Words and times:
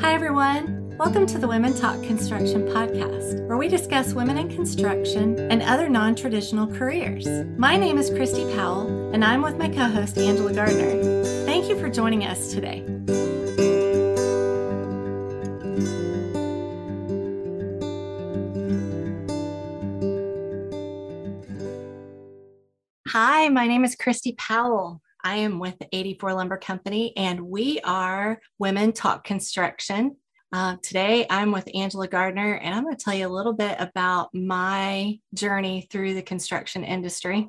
Hi, 0.00 0.12
everyone. 0.12 0.94
Welcome 0.98 1.26
to 1.26 1.38
the 1.38 1.48
Women 1.48 1.74
Talk 1.74 2.02
Construction 2.02 2.64
podcast, 2.68 3.46
where 3.48 3.56
we 3.56 3.66
discuss 3.66 4.12
women 4.12 4.36
in 4.36 4.48
construction 4.50 5.38
and 5.50 5.62
other 5.62 5.88
non 5.88 6.14
traditional 6.14 6.66
careers. 6.66 7.26
My 7.56 7.78
name 7.78 7.96
is 7.96 8.10
Christi 8.10 8.44
Powell, 8.54 8.88
and 9.14 9.24
I'm 9.24 9.40
with 9.40 9.56
my 9.56 9.70
co 9.70 9.88
host, 9.88 10.18
Angela 10.18 10.52
Gardner. 10.52 11.24
Thank 11.46 11.70
you 11.70 11.80
for 11.80 11.88
joining 11.88 12.24
us 12.24 12.52
today. 12.52 12.84
Hi, 23.08 23.48
my 23.48 23.66
name 23.66 23.82
is 23.82 23.96
Christi 23.96 24.34
Powell. 24.36 25.00
I 25.26 25.38
am 25.38 25.58
with 25.58 25.76
the 25.80 25.88
84 25.90 26.34
Lumber 26.34 26.56
Company, 26.56 27.12
and 27.16 27.40
we 27.40 27.80
are 27.80 28.40
Women 28.60 28.92
Talk 28.92 29.24
Construction. 29.24 30.14
Uh, 30.52 30.76
today, 30.84 31.26
I'm 31.28 31.50
with 31.50 31.68
Angela 31.74 32.06
Gardner, 32.06 32.54
and 32.54 32.72
I'm 32.72 32.84
going 32.84 32.94
to 32.94 33.04
tell 33.04 33.12
you 33.12 33.26
a 33.26 33.36
little 33.36 33.52
bit 33.52 33.74
about 33.80 34.32
my 34.32 35.18
journey 35.34 35.88
through 35.90 36.14
the 36.14 36.22
construction 36.22 36.84
industry 36.84 37.48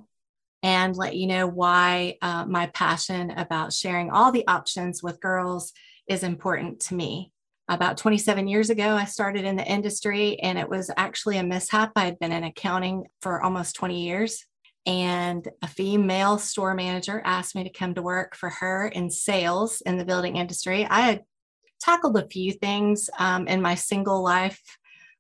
and 0.64 0.96
let 0.96 1.16
you 1.16 1.28
know 1.28 1.46
why 1.46 2.18
uh, 2.24 2.48
my 2.48 2.66
passion 2.74 3.30
about 3.30 3.74
sharing 3.74 4.10
all 4.10 4.32
the 4.32 4.48
options 4.48 5.04
with 5.04 5.22
girls 5.22 5.72
is 6.08 6.24
important 6.24 6.80
to 6.80 6.96
me. 6.96 7.32
About 7.70 7.98
27 7.98 8.48
years 8.48 8.72
ago, 8.72 8.96
I 8.96 9.06
started 9.06 9.46
in 9.46 9.56
the 9.56 9.72
industry, 9.72 10.40
and 10.40 10.58
it 10.58 10.68
was 10.68 10.90
actually 10.98 11.38
a 11.38 11.44
mishap. 11.44 11.92
I 11.96 12.06
had 12.06 12.18
been 12.18 12.32
in 12.32 12.44
accounting 12.44 13.04
for 13.22 13.44
almost 13.44 13.76
20 13.76 14.04
years 14.04 14.44
and 14.88 15.48
a 15.62 15.68
female 15.68 16.40
store 16.40 16.74
manager 16.74 17.22
asked 17.26 17.56
me 17.56 17.64
to 17.64 17.70
come 17.70 17.94
to 17.94 18.02
work 18.02 18.36
for 18.36 18.50
her 18.50 18.88
in 18.88 19.12
sales 19.12 19.82
in 19.82 19.98
the 19.98 20.06
building 20.06 20.38
industry. 20.38 20.86
I 20.86 21.02
had 21.02 21.24
tackled 21.80 22.18
a 22.18 22.28
few 22.28 22.54
things 22.54 23.10
um, 23.20 23.48
in 23.48 23.62
my 23.62 23.76
single 23.76 24.24
life 24.24 24.62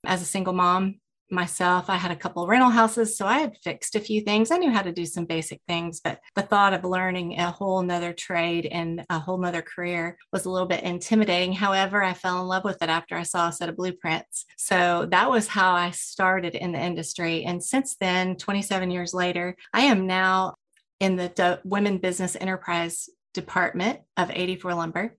as 0.06 0.22
a 0.22 0.26
single 0.26 0.54
mom 0.54 1.02
myself. 1.30 1.90
I 1.90 1.96
had 1.96 2.12
a 2.12 2.16
couple 2.16 2.48
rental 2.48 2.70
houses, 2.70 3.18
so 3.18 3.26
I 3.26 3.40
had 3.40 3.58
fixed 3.64 3.96
a 3.96 4.00
few 4.00 4.22
things. 4.22 4.52
I 4.52 4.58
knew 4.58 4.72
how 4.72 4.82
to 4.82 4.92
do 4.92 5.06
some 5.06 5.26
basic 5.26 5.62
things, 5.68 6.00
but 6.02 6.20
the 6.36 6.42
thought 6.42 6.74
of 6.74 6.84
learning 6.84 7.40
a 7.40 7.52
whole 7.52 7.82
nother 7.82 8.14
trade 8.14 8.66
and 8.66 9.06
a 9.10 9.20
whole 9.20 9.38
nother 9.38 9.62
career 9.62 10.18
was 10.32 10.46
a 10.46 10.50
little 10.50 10.68
bit 10.68 10.84
intimidating. 10.84 11.54
However, 11.54 12.04
I 12.04 12.14
fell 12.14 12.42
in 12.42 12.48
love 12.48 12.64
with 12.64 12.82
it 12.82 12.90
after 12.90 13.16
I 13.16 13.24
saw 13.24 13.50
a 13.50 13.54
set 13.54 13.70
of 13.70 13.76
blueprints. 13.78 14.46
So 14.58 15.08
that 15.12 15.30
was 15.30 15.48
how 15.48 15.74
I 15.74 15.92
started 15.92 16.56
in 16.56 16.72
the 16.72 16.80
industry. 16.80 17.44
And 17.44 17.64
since 17.64 17.96
then, 18.00 18.36
27 18.38 18.92
years 18.92 19.14
later, 19.14 19.56
I 19.74 19.82
am 19.82 20.08
now 20.08 20.56
in 21.00 21.16
the 21.16 21.60
Women 21.64 21.98
Business 22.00 22.36
Enterprise 22.40 23.10
department 23.34 24.00
of 24.16 24.32
84 24.34 24.74
Lumber. 24.74 25.16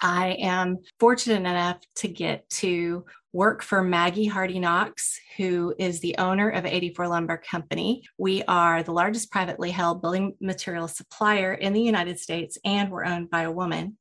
I 0.00 0.36
am 0.40 0.78
fortunate 0.98 1.48
enough 1.48 1.78
to 1.96 2.08
get 2.08 2.48
to 2.50 3.04
work 3.32 3.62
for 3.62 3.82
Maggie 3.82 4.26
Hardy 4.26 4.58
Knox, 4.58 5.20
who 5.36 5.74
is 5.78 6.00
the 6.00 6.16
owner 6.18 6.48
of 6.50 6.66
84 6.66 7.08
Lumber 7.08 7.36
Company. 7.36 8.04
We 8.18 8.42
are 8.48 8.82
the 8.82 8.92
largest 8.92 9.30
privately 9.30 9.70
held 9.70 10.02
building 10.02 10.34
material 10.40 10.88
supplier 10.88 11.52
in 11.54 11.72
the 11.72 11.82
United 11.82 12.18
States, 12.18 12.58
and 12.64 12.90
we're 12.90 13.04
owned 13.04 13.30
by 13.30 13.42
a 13.42 13.52
woman. 13.52 13.98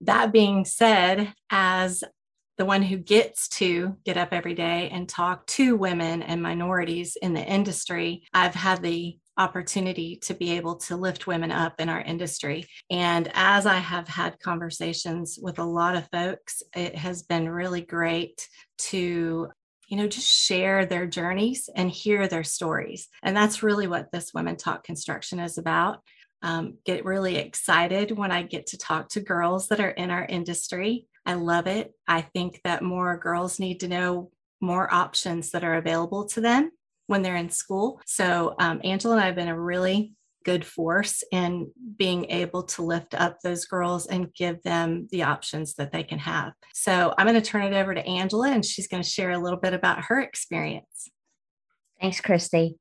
That 0.00 0.32
being 0.32 0.64
said, 0.64 1.32
as 1.50 2.02
the 2.56 2.64
one 2.64 2.82
who 2.82 2.96
gets 2.96 3.48
to 3.48 3.96
get 4.04 4.16
up 4.16 4.32
every 4.32 4.54
day 4.54 4.88
and 4.90 5.08
talk 5.08 5.46
to 5.46 5.76
women 5.76 6.22
and 6.22 6.42
minorities 6.42 7.16
in 7.20 7.34
the 7.34 7.44
industry, 7.44 8.24
I've 8.32 8.54
had 8.54 8.82
the 8.82 9.18
opportunity 9.36 10.16
to 10.16 10.34
be 10.34 10.52
able 10.52 10.76
to 10.76 10.96
lift 10.96 11.26
women 11.26 11.50
up 11.50 11.80
in 11.80 11.88
our 11.88 12.00
industry. 12.00 12.66
And 12.90 13.30
as 13.34 13.66
I 13.66 13.76
have 13.76 14.08
had 14.08 14.40
conversations 14.40 15.38
with 15.40 15.58
a 15.58 15.64
lot 15.64 15.96
of 15.96 16.08
folks, 16.12 16.62
it 16.74 16.94
has 16.96 17.22
been 17.22 17.48
really 17.48 17.82
great 17.82 18.48
to 18.76 19.48
you 19.88 19.96
know 19.98 20.08
just 20.08 20.28
share 20.28 20.86
their 20.86 21.06
journeys 21.06 21.68
and 21.74 21.90
hear 21.90 22.26
their 22.26 22.44
stories. 22.44 23.08
And 23.22 23.36
that's 23.36 23.62
really 23.62 23.86
what 23.86 24.10
this 24.12 24.32
women 24.32 24.56
talk 24.56 24.84
construction 24.84 25.38
is 25.38 25.58
about. 25.58 26.00
Um, 26.42 26.78
get 26.84 27.06
really 27.06 27.36
excited 27.36 28.10
when 28.10 28.30
i 28.30 28.42
get 28.42 28.66
to 28.66 28.76
talk 28.76 29.08
to 29.10 29.20
girls 29.20 29.68
that 29.68 29.80
are 29.80 29.90
in 29.90 30.10
our 30.10 30.24
industry. 30.24 31.06
I 31.24 31.34
love 31.34 31.66
it. 31.66 31.94
I 32.06 32.20
think 32.20 32.60
that 32.64 32.82
more 32.82 33.16
girls 33.16 33.58
need 33.58 33.80
to 33.80 33.88
know 33.88 34.30
more 34.60 34.92
options 34.92 35.50
that 35.50 35.64
are 35.64 35.76
available 35.76 36.26
to 36.26 36.40
them 36.40 36.70
when 37.06 37.22
they're 37.22 37.36
in 37.36 37.50
school. 37.50 38.00
So, 38.06 38.54
um, 38.58 38.80
Angela 38.84 39.14
and 39.14 39.22
I 39.22 39.26
have 39.26 39.34
been 39.34 39.48
a 39.48 39.60
really 39.60 40.14
good 40.44 40.64
force 40.64 41.22
in 41.32 41.70
being 41.96 42.30
able 42.30 42.64
to 42.64 42.82
lift 42.82 43.14
up 43.14 43.38
those 43.40 43.64
girls 43.64 44.06
and 44.06 44.32
give 44.34 44.62
them 44.62 45.08
the 45.10 45.22
options 45.22 45.74
that 45.74 45.90
they 45.90 46.02
can 46.02 46.18
have. 46.18 46.52
So, 46.72 47.14
I'm 47.16 47.26
going 47.26 47.40
to 47.40 47.46
turn 47.46 47.62
it 47.72 47.76
over 47.76 47.94
to 47.94 48.06
Angela 48.06 48.50
and 48.50 48.64
she's 48.64 48.88
going 48.88 49.02
to 49.02 49.08
share 49.08 49.30
a 49.30 49.38
little 49.38 49.60
bit 49.60 49.74
about 49.74 50.04
her 50.04 50.20
experience. 50.20 51.08
Thanks, 52.00 52.20
Christi. 52.20 52.76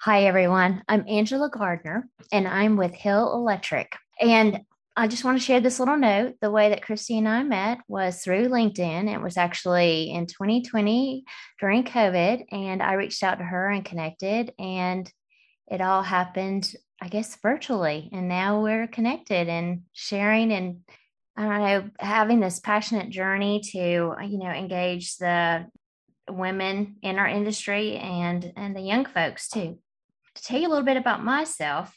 Hi, 0.00 0.24
everyone. 0.24 0.82
I'm 0.88 1.04
Angela 1.08 1.50
Gardner 1.50 2.08
and 2.30 2.46
I'm 2.46 2.76
with 2.76 2.94
Hill 2.94 3.32
Electric. 3.32 3.92
And 4.20 4.60
I 4.98 5.08
just 5.08 5.24
want 5.24 5.38
to 5.38 5.44
share 5.44 5.60
this 5.60 5.78
little 5.78 5.98
note. 5.98 6.36
The 6.40 6.50
way 6.50 6.70
that 6.70 6.82
Christi 6.82 7.18
and 7.18 7.28
I 7.28 7.42
met 7.42 7.78
was 7.86 8.22
through 8.22 8.48
LinkedIn. 8.48 9.12
It 9.12 9.20
was 9.20 9.36
actually 9.36 10.10
in 10.10 10.26
2020 10.26 11.24
during 11.60 11.84
COVID, 11.84 12.46
and 12.50 12.82
I 12.82 12.94
reached 12.94 13.22
out 13.22 13.38
to 13.38 13.44
her 13.44 13.68
and 13.68 13.84
connected, 13.84 14.54
and 14.58 15.10
it 15.70 15.82
all 15.82 16.02
happened, 16.02 16.72
I 17.00 17.08
guess, 17.08 17.36
virtually. 17.42 18.08
And 18.12 18.26
now 18.26 18.62
we're 18.62 18.86
connected 18.86 19.48
and 19.48 19.82
sharing 19.92 20.50
and 20.52 20.78
I 21.36 21.42
don't 21.42 21.60
know, 21.60 21.90
having 22.00 22.40
this 22.40 22.60
passionate 22.60 23.10
journey 23.10 23.60
to, 23.72 23.78
you 23.78 24.38
know, 24.38 24.50
engage 24.50 25.18
the 25.18 25.66
women 26.30 26.96
in 27.02 27.18
our 27.18 27.28
industry 27.28 27.96
and 27.96 28.52
and 28.56 28.74
the 28.74 28.80
young 28.80 29.04
folks 29.04 29.48
too. 29.50 29.78
To 30.36 30.42
tell 30.42 30.58
you 30.58 30.68
a 30.68 30.70
little 30.70 30.84
bit 30.84 30.96
about 30.96 31.22
myself, 31.22 31.94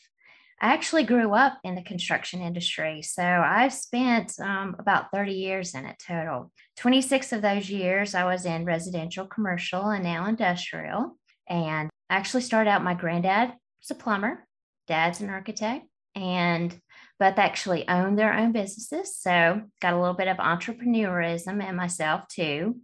I 0.62 0.74
actually 0.74 1.04
grew 1.04 1.34
up 1.34 1.58
in 1.64 1.76
the 1.76 1.84
construction 1.84 2.42
industry. 2.42 3.02
So 3.02 3.24
I've 3.24 3.74
spent 3.74 4.34
um, 4.42 4.76
about 4.78 5.12
30 5.14 5.32
years 5.32 5.74
in 5.74 5.86
it 5.86 5.96
total. 6.06 6.52
26 6.78 7.32
of 7.32 7.42
those 7.42 7.70
years 7.70 8.14
I 8.14 8.26
was 8.26 8.46
in 8.46 8.66
residential, 8.66 9.26
commercial, 9.26 9.90
and 9.90 10.04
now 10.04 10.26
industrial. 10.28 11.18
And 11.48 11.90
I 12.10 12.16
actually 12.16 12.42
started 12.42 12.70
out, 12.70 12.84
my 12.84 12.94
granddad 12.94 13.50
was 13.50 13.92
a 13.92 13.96
plumber, 13.96 14.46
dad's 14.88 15.22
an 15.22 15.30
architect, 15.30 15.86
and 16.14 16.78
both 17.20 17.38
actually 17.38 17.88
owned 17.88 18.20
their 18.20 18.34
own 18.34 18.52
businesses. 18.52 19.16
So 19.16 19.62
got 19.82 19.94
a 19.94 20.00
little 20.00 20.14
bit 20.14 20.28
of 20.28 20.38
entrepreneurism 20.38 21.68
in 21.68 21.76
myself 21.76 22.28
too. 22.28 22.78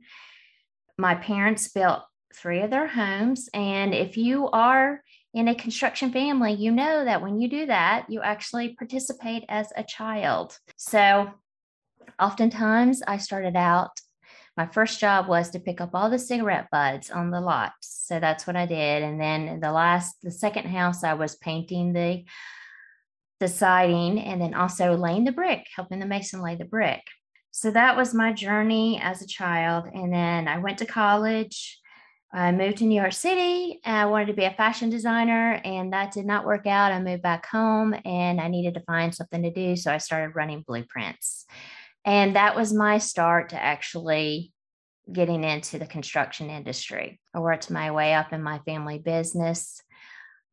My 0.97 1.15
parents 1.15 1.67
built 1.67 2.03
three 2.33 2.61
of 2.61 2.69
their 2.69 2.87
homes. 2.87 3.49
And 3.53 3.93
if 3.93 4.17
you 4.17 4.49
are 4.49 5.01
in 5.35 5.49
a 5.49 5.53
construction 5.53 6.13
family, 6.13 6.53
you 6.53 6.71
know 6.71 7.03
that 7.03 7.21
when 7.21 7.39
you 7.39 7.49
do 7.49 7.65
that, 7.65 8.05
you 8.09 8.21
actually 8.21 8.69
participate 8.69 9.43
as 9.49 9.67
a 9.75 9.83
child. 9.83 10.57
So, 10.77 11.29
oftentimes, 12.17 13.03
I 13.05 13.17
started 13.17 13.57
out, 13.57 13.91
my 14.55 14.65
first 14.65 15.01
job 15.01 15.27
was 15.27 15.49
to 15.49 15.59
pick 15.59 15.81
up 15.81 15.89
all 15.93 16.09
the 16.09 16.17
cigarette 16.17 16.69
butts 16.71 17.11
on 17.11 17.31
the 17.31 17.41
lot. 17.41 17.73
So, 17.81 18.21
that's 18.21 18.47
what 18.47 18.55
I 18.55 18.65
did. 18.65 19.03
And 19.03 19.19
then 19.19 19.59
the 19.59 19.73
last, 19.73 20.15
the 20.23 20.31
second 20.31 20.67
house, 20.67 21.03
I 21.03 21.13
was 21.13 21.35
painting 21.35 21.91
the 21.91 22.23
the 23.41 23.49
siding 23.49 24.17
and 24.17 24.39
then 24.39 24.53
also 24.53 24.95
laying 24.95 25.25
the 25.25 25.31
brick, 25.33 25.67
helping 25.75 25.99
the 25.99 26.05
mason 26.05 26.41
lay 26.41 26.55
the 26.55 26.63
brick. 26.63 27.01
So 27.51 27.69
that 27.71 27.97
was 27.97 28.13
my 28.13 28.31
journey 28.31 28.97
as 29.01 29.21
a 29.21 29.27
child. 29.27 29.87
And 29.93 30.13
then 30.13 30.47
I 30.47 30.59
went 30.59 30.77
to 30.77 30.85
college 30.85 31.81
I 32.35 32.51
moved 32.51 32.79
to 32.79 32.83
New 32.83 32.99
York 32.99 33.13
City. 33.13 33.79
I 33.85 34.07
wanted 34.07 34.25
to 34.25 34.33
be 34.33 34.43
a 34.43 34.51
fashion 34.51 34.89
designer, 34.89 35.61
and 35.63 35.93
that 35.93 36.11
did 36.11 36.25
not 36.25 36.45
work 36.45 36.67
out. 36.67 36.91
I 36.91 36.99
moved 37.01 37.23
back 37.23 37.45
home 37.45 37.95
and 38.03 38.41
I 38.41 38.49
needed 38.49 38.73
to 38.73 38.81
find 38.81 39.15
something 39.15 39.41
to 39.43 39.51
do. 39.51 39.77
So 39.77 39.89
I 39.89 39.99
started 39.99 40.35
running 40.35 40.61
blueprints. 40.67 41.45
And 42.03 42.35
that 42.35 42.53
was 42.53 42.73
my 42.73 42.97
start 42.97 43.49
to 43.49 43.63
actually 43.63 44.51
getting 45.09 45.45
into 45.45 45.79
the 45.79 45.85
construction 45.85 46.49
industry. 46.49 47.21
I 47.33 47.39
worked 47.39 47.71
my 47.71 47.91
way 47.91 48.13
up 48.13 48.33
in 48.33 48.43
my 48.43 48.59
family 48.65 48.99
business. 48.99 49.81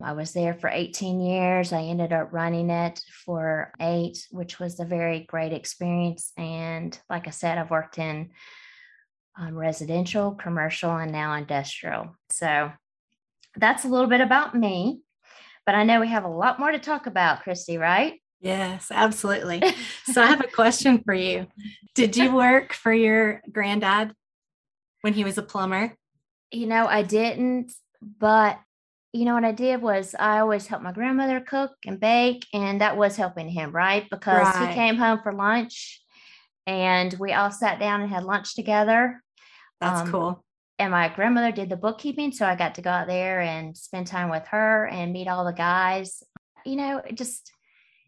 I 0.00 0.12
was 0.12 0.32
there 0.32 0.54
for 0.54 0.70
18 0.70 1.20
years. 1.20 1.72
I 1.72 1.82
ended 1.82 2.12
up 2.12 2.32
running 2.32 2.70
it 2.70 3.00
for 3.24 3.72
eight, 3.80 4.24
which 4.30 4.60
was 4.60 4.78
a 4.78 4.84
very 4.84 5.26
great 5.28 5.52
experience. 5.52 6.32
And 6.36 6.96
like 7.10 7.26
I 7.26 7.30
said, 7.30 7.58
I've 7.58 7.70
worked 7.70 7.98
in 7.98 8.30
um, 9.38 9.56
residential, 9.56 10.32
commercial, 10.32 10.90
and 10.90 11.12
now 11.12 11.34
industrial. 11.34 12.16
So 12.30 12.72
that's 13.56 13.84
a 13.84 13.88
little 13.88 14.08
bit 14.08 14.20
about 14.20 14.54
me. 14.54 15.00
But 15.64 15.74
I 15.74 15.84
know 15.84 16.00
we 16.00 16.08
have 16.08 16.24
a 16.24 16.28
lot 16.28 16.58
more 16.58 16.72
to 16.72 16.78
talk 16.78 17.06
about, 17.06 17.42
Christi, 17.42 17.78
right? 17.78 18.20
Yes, 18.40 18.88
absolutely. 18.90 19.62
so 20.06 20.20
I 20.20 20.26
have 20.26 20.40
a 20.40 20.48
question 20.54 21.02
for 21.04 21.14
you. 21.14 21.46
Did 21.94 22.16
you 22.16 22.34
work 22.34 22.72
for 22.72 22.92
your 22.92 23.40
granddad 23.50 24.12
when 25.02 25.14
he 25.14 25.22
was 25.22 25.38
a 25.38 25.42
plumber? 25.42 25.96
You 26.50 26.66
know, 26.66 26.86
I 26.86 27.02
didn't, 27.02 27.72
but 28.02 28.58
you 29.12 29.24
know 29.24 29.34
what 29.34 29.44
I 29.44 29.52
did 29.52 29.80
was 29.80 30.14
I 30.18 30.40
always 30.40 30.66
helped 30.66 30.84
my 30.84 30.92
grandmother 30.92 31.40
cook 31.40 31.70
and 31.86 32.00
bake, 32.00 32.46
and 32.52 32.80
that 32.80 32.96
was 32.96 33.14
helping 33.14 33.48
him, 33.48 33.70
right? 33.70 34.08
Because 34.10 34.54
right. 34.54 34.68
he 34.68 34.74
came 34.74 34.96
home 34.96 35.20
for 35.22 35.32
lunch 35.32 36.01
and 36.66 37.14
we 37.18 37.32
all 37.32 37.50
sat 37.50 37.78
down 37.78 38.00
and 38.00 38.10
had 38.10 38.24
lunch 38.24 38.54
together. 38.54 39.22
That's 39.80 40.02
um, 40.02 40.10
cool. 40.10 40.44
And 40.78 40.90
my 40.90 41.08
grandmother 41.08 41.52
did 41.52 41.68
the 41.68 41.76
bookkeeping, 41.76 42.32
so 42.32 42.46
I 42.46 42.56
got 42.56 42.74
to 42.76 42.82
go 42.82 42.90
out 42.90 43.06
there 43.06 43.40
and 43.40 43.76
spend 43.76 44.06
time 44.06 44.30
with 44.30 44.46
her 44.48 44.86
and 44.86 45.12
meet 45.12 45.28
all 45.28 45.44
the 45.44 45.52
guys. 45.52 46.22
You 46.64 46.76
know, 46.76 46.98
it 46.98 47.16
just 47.16 47.52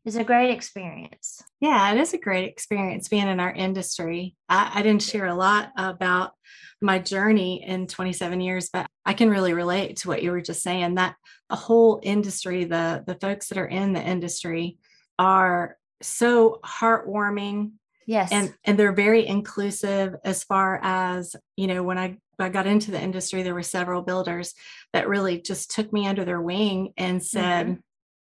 is 0.04 0.16
a 0.16 0.24
great 0.24 0.50
experience. 0.50 1.42
Yeah, 1.60 1.92
it 1.92 1.98
is 1.98 2.12
a 2.12 2.18
great 2.18 2.48
experience 2.48 3.08
being 3.08 3.28
in 3.28 3.40
our 3.40 3.52
industry. 3.52 4.36
I, 4.48 4.72
I 4.74 4.82
didn't 4.82 5.02
share 5.02 5.26
a 5.26 5.34
lot 5.34 5.70
about 5.76 6.32
my 6.80 6.98
journey 6.98 7.64
in 7.66 7.86
27 7.86 8.40
years, 8.40 8.68
but 8.72 8.86
I 9.06 9.14
can 9.14 9.30
really 9.30 9.54
relate 9.54 9.96
to 9.98 10.08
what 10.08 10.22
you 10.22 10.30
were 10.30 10.42
just 10.42 10.62
saying 10.62 10.96
that 10.96 11.16
the 11.48 11.56
whole 11.56 12.00
industry, 12.02 12.64
the 12.64 13.02
the 13.06 13.14
folks 13.14 13.48
that 13.48 13.58
are 13.58 13.66
in 13.66 13.92
the 13.92 14.02
industry 14.02 14.78
are 15.18 15.76
so 16.02 16.60
heartwarming. 16.64 17.72
Yes. 18.06 18.30
And 18.32 18.54
and 18.64 18.78
they're 18.78 18.92
very 18.92 19.26
inclusive 19.26 20.14
as 20.24 20.44
far 20.44 20.80
as, 20.82 21.36
you 21.56 21.66
know, 21.66 21.82
when 21.82 21.98
I 21.98 22.18
I 22.38 22.48
got 22.48 22.66
into 22.66 22.90
the 22.90 23.00
industry, 23.00 23.42
there 23.42 23.54
were 23.54 23.62
several 23.62 24.02
builders 24.02 24.54
that 24.92 25.08
really 25.08 25.40
just 25.40 25.70
took 25.70 25.92
me 25.92 26.06
under 26.06 26.24
their 26.24 26.40
wing 26.40 26.92
and 26.96 27.22
said, 27.22 27.66
mm-hmm. 27.66 27.80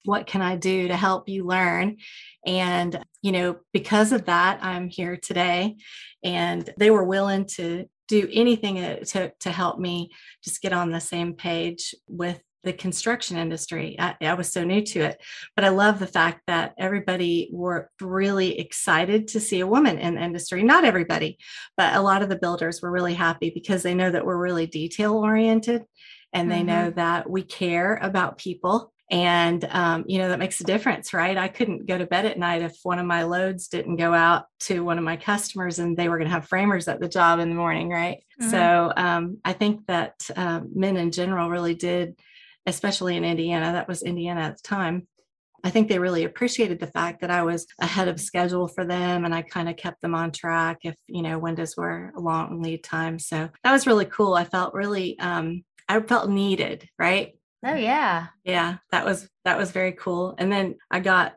What 0.07 0.27
can 0.27 0.43
I 0.43 0.55
do 0.55 0.87
to 0.87 0.95
help 0.95 1.27
you 1.27 1.47
learn? 1.47 1.97
And, 2.45 3.03
you 3.23 3.31
know, 3.31 3.57
because 3.73 4.11
of 4.11 4.25
that, 4.25 4.63
I'm 4.63 4.87
here 4.87 5.17
today. 5.17 5.77
And 6.23 6.69
they 6.77 6.91
were 6.91 7.03
willing 7.03 7.45
to 7.55 7.85
do 8.07 8.29
anything 8.31 8.77
uh, 8.77 8.99
to, 8.99 9.31
to 9.39 9.51
help 9.51 9.79
me 9.79 10.11
just 10.43 10.61
get 10.61 10.73
on 10.73 10.91
the 10.91 11.01
same 11.01 11.33
page 11.33 11.95
with 12.07 12.39
the 12.65 12.73
construction 12.73 13.37
industry. 13.37 13.95
I, 13.97 14.15
I, 14.21 14.33
was 14.33 14.51
so 14.51 14.63
new 14.63 14.81
to 14.81 15.01
it, 15.01 15.21
but 15.55 15.63
I 15.63 15.69
love 15.69 15.99
the 15.99 16.07
fact 16.07 16.41
that 16.47 16.73
everybody 16.77 17.49
were 17.51 17.89
really 18.01 18.59
excited 18.59 19.29
to 19.29 19.39
see 19.39 19.61
a 19.61 19.67
woman 19.67 19.97
in 19.97 20.15
the 20.15 20.23
industry. 20.23 20.63
Not 20.63 20.83
everybody, 20.83 21.37
but 21.77 21.95
a 21.95 22.01
lot 22.01 22.21
of 22.21 22.29
the 22.29 22.35
builders 22.35 22.81
were 22.81 22.91
really 22.91 23.13
happy 23.13 23.51
because 23.51 23.83
they 23.83 23.95
know 23.95 24.11
that 24.11 24.25
we're 24.25 24.37
really 24.37 24.67
detail 24.67 25.13
oriented 25.17 25.83
and 26.33 26.51
they 26.51 26.57
mm-hmm. 26.57 26.67
know 26.67 26.89
that 26.91 27.29
we 27.29 27.43
care 27.43 27.95
about 28.01 28.37
people 28.37 28.91
and 29.11 29.65
um, 29.69 30.03
you 30.07 30.17
know 30.17 30.29
that 30.29 30.39
makes 30.39 30.59
a 30.59 30.63
difference 30.63 31.13
right 31.13 31.37
i 31.37 31.47
couldn't 31.47 31.85
go 31.85 31.97
to 31.97 32.07
bed 32.07 32.25
at 32.25 32.39
night 32.39 32.63
if 32.63 32.75
one 32.83 32.97
of 32.97 33.05
my 33.05 33.23
loads 33.23 33.67
didn't 33.67 33.97
go 33.97 34.13
out 34.13 34.45
to 34.59 34.83
one 34.83 34.97
of 34.97 35.03
my 35.03 35.15
customers 35.15 35.77
and 35.77 35.95
they 35.95 36.09
were 36.09 36.17
going 36.17 36.27
to 36.27 36.33
have 36.33 36.47
framers 36.47 36.87
at 36.87 36.99
the 36.99 37.07
job 37.07 37.39
in 37.39 37.49
the 37.49 37.55
morning 37.55 37.89
right 37.89 38.23
mm-hmm. 38.41 38.49
so 38.49 38.91
um, 38.97 39.37
i 39.45 39.53
think 39.53 39.85
that 39.85 40.15
uh, 40.35 40.61
men 40.73 40.97
in 40.97 41.11
general 41.11 41.49
really 41.49 41.75
did 41.75 42.15
especially 42.65 43.15
in 43.17 43.23
indiana 43.23 43.73
that 43.73 43.87
was 43.87 44.03
indiana 44.03 44.41
at 44.41 44.57
the 44.57 44.63
time 44.63 45.07
I 45.63 45.71
think 45.71 45.87
they 45.87 45.97
really 45.97 46.25
appreciated 46.25 46.79
the 46.79 46.85
fact 46.85 47.21
that 47.21 47.31
I 47.31 47.41
was 47.41 47.65
ahead 47.79 48.07
of 48.07 48.21
schedule 48.21 48.67
for 48.67 48.85
them 48.85 49.25
and 49.25 49.33
I 49.33 49.41
kind 49.41 49.67
of 49.67 49.75
kept 49.75 49.99
them 50.03 50.13
on 50.13 50.31
track 50.31 50.81
if, 50.83 50.93
you 51.07 51.23
know, 51.23 51.39
windows 51.39 51.75
were 51.75 52.13
a 52.15 52.19
long 52.19 52.61
lead 52.61 52.83
time. 52.83 53.17
So 53.17 53.49
that 53.63 53.71
was 53.71 53.87
really 53.87 54.05
cool. 54.05 54.35
I 54.35 54.43
felt 54.43 54.75
really, 54.75 55.17
um, 55.17 55.63
I 55.89 55.99
felt 56.01 56.29
needed, 56.29 56.87
right? 56.99 57.33
Oh 57.65 57.73
yeah. 57.73 58.27
Yeah, 58.43 58.77
that 58.91 59.05
was 59.05 59.27
that 59.43 59.57
was 59.57 59.71
very 59.71 59.93
cool. 59.93 60.35
And 60.37 60.51
then 60.51 60.75
I 60.91 60.99
got 60.99 61.33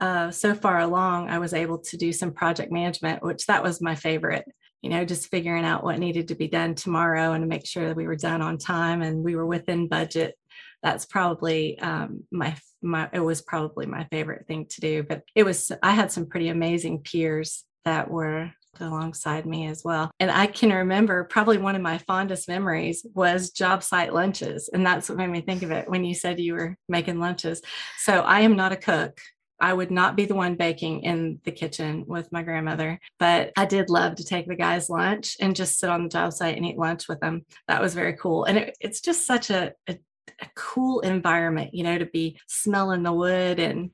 uh, 0.00 0.30
so 0.30 0.54
far 0.54 0.78
along, 0.78 1.28
I 1.28 1.40
was 1.40 1.52
able 1.52 1.78
to 1.78 1.96
do 1.96 2.12
some 2.12 2.30
project 2.30 2.70
management, 2.70 3.24
which 3.24 3.46
that 3.46 3.64
was 3.64 3.80
my 3.80 3.96
favorite. 3.96 4.44
You 4.82 4.90
know, 4.90 5.04
just 5.04 5.30
figuring 5.30 5.64
out 5.64 5.82
what 5.82 5.98
needed 5.98 6.28
to 6.28 6.36
be 6.36 6.46
done 6.46 6.76
tomorrow 6.76 7.32
and 7.32 7.42
to 7.42 7.48
make 7.48 7.66
sure 7.66 7.88
that 7.88 7.96
we 7.96 8.06
were 8.06 8.14
done 8.14 8.40
on 8.40 8.58
time 8.58 9.02
and 9.02 9.24
we 9.24 9.34
were 9.34 9.46
within 9.46 9.88
budget. 9.88 10.36
That's 10.82 11.06
probably 11.06 11.78
um, 11.80 12.24
my 12.30 12.56
my. 12.82 13.08
It 13.12 13.20
was 13.20 13.42
probably 13.42 13.86
my 13.86 14.04
favorite 14.10 14.46
thing 14.46 14.66
to 14.70 14.80
do. 14.80 15.02
But 15.02 15.22
it 15.34 15.44
was. 15.44 15.72
I 15.82 15.92
had 15.92 16.12
some 16.12 16.26
pretty 16.26 16.48
amazing 16.48 17.00
peers 17.00 17.64
that 17.84 18.10
were 18.10 18.50
alongside 18.80 19.46
me 19.46 19.66
as 19.66 19.82
well. 19.84 20.10
And 20.20 20.30
I 20.30 20.46
can 20.46 20.70
remember 20.70 21.24
probably 21.24 21.58
one 21.58 21.74
of 21.74 21.82
my 21.82 21.98
fondest 21.98 22.48
memories 22.48 23.04
was 23.14 23.50
job 23.50 23.82
site 23.82 24.14
lunches. 24.14 24.70
And 24.72 24.86
that's 24.86 25.08
what 25.08 25.18
made 25.18 25.30
me 25.30 25.40
think 25.40 25.62
of 25.62 25.70
it 25.70 25.88
when 25.88 26.04
you 26.04 26.14
said 26.14 26.38
you 26.38 26.54
were 26.54 26.76
making 26.88 27.18
lunches. 27.18 27.62
So 27.98 28.20
I 28.20 28.40
am 28.40 28.56
not 28.56 28.72
a 28.72 28.76
cook. 28.76 29.18
I 29.60 29.74
would 29.74 29.90
not 29.90 30.16
be 30.16 30.24
the 30.24 30.36
one 30.36 30.54
baking 30.54 31.00
in 31.00 31.40
the 31.44 31.50
kitchen 31.50 32.04
with 32.06 32.30
my 32.30 32.44
grandmother, 32.44 33.00
but 33.18 33.50
I 33.56 33.64
did 33.64 33.90
love 33.90 34.14
to 34.16 34.24
take 34.24 34.46
the 34.46 34.54
guys' 34.54 34.88
lunch 34.88 35.36
and 35.40 35.56
just 35.56 35.80
sit 35.80 35.90
on 35.90 36.04
the 36.04 36.08
job 36.08 36.32
site 36.32 36.56
and 36.56 36.64
eat 36.64 36.78
lunch 36.78 37.08
with 37.08 37.18
them. 37.18 37.44
That 37.66 37.82
was 37.82 37.92
very 37.92 38.12
cool. 38.12 38.44
And 38.44 38.58
it, 38.58 38.76
it's 38.80 39.00
just 39.00 39.26
such 39.26 39.50
a, 39.50 39.72
a, 39.88 39.98
a 40.40 40.48
cool 40.54 41.00
environment, 41.00 41.74
you 41.74 41.84
know, 41.84 41.98
to 41.98 42.06
be 42.06 42.38
smelling 42.46 43.02
the 43.02 43.12
wood 43.12 43.58
and 43.58 43.90